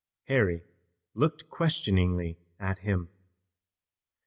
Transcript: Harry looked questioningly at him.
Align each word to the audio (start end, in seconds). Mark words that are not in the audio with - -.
Harry 0.23 0.63
looked 1.13 1.47
questioningly 1.51 2.39
at 2.59 2.79
him. 2.79 3.09